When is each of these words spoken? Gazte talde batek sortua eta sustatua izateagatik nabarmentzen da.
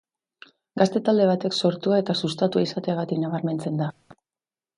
Gazte 0.81 1.01
talde 1.09 1.27
batek 1.31 1.57
sortua 1.63 1.99
eta 2.05 2.15
sustatua 2.25 2.65
izateagatik 2.69 3.23
nabarmentzen 3.27 3.79
da. 3.85 3.93